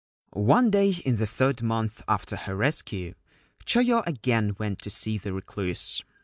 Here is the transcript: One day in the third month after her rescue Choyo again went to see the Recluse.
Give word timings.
One 0.33 0.71
day 0.71 0.99
in 1.05 1.17
the 1.17 1.27
third 1.27 1.61
month 1.61 2.01
after 2.07 2.35
her 2.35 2.55
rescue 2.55 3.13
Choyo 3.67 4.01
again 4.07 4.55
went 4.57 4.81
to 4.81 4.89
see 4.89 5.19
the 5.19 5.31
Recluse. 5.31 6.01